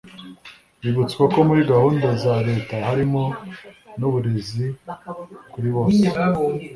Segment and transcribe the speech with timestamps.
[0.81, 3.23] Bibutswa ko muri gahunda za Leta harimo
[3.99, 4.65] n’uburezi
[5.51, 6.05] kuri bose